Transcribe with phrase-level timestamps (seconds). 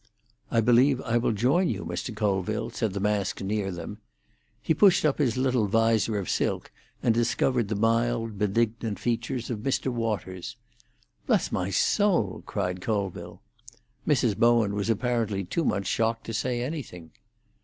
[0.49, 2.15] "I believe I will join you, Mr.
[2.15, 3.99] Colville," said the mask near them.
[4.59, 6.71] He pushed up his little visor of silk,
[7.03, 9.93] and discovered the mild, benignant features of Mr.
[9.93, 10.55] Waters.
[11.27, 13.43] "Bless my soul!" cried Colville.
[14.07, 14.35] Mrs.
[14.35, 17.11] Bowen was apparently too much shocked to say anything.